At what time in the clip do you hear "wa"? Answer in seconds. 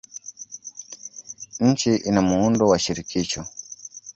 2.67-2.79